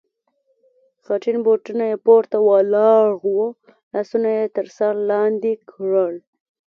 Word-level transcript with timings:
خټین 1.03 1.37
بوټونه 1.45 1.83
یې 1.91 1.97
پورته 2.05 2.37
ولاړ 2.49 3.07
و، 3.33 3.37
لاسونه 3.93 4.29
یې 4.37 4.45
تر 4.55 4.65
سر 4.77 4.93
لاندې 5.09 5.51
کړل. 5.69 6.15